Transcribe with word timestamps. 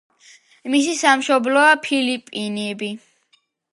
მისი 0.75 0.95
სამშობლოა 1.01 1.75
ფილიპინები. 1.85 2.91